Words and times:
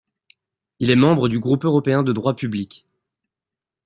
Il 0.79 0.89
est 0.89 0.95
membre 0.95 1.29
du 1.29 1.37
Groupe 1.39 1.63
européen 1.63 2.01
de 2.01 2.11
droit 2.11 2.35
public. 2.35 2.87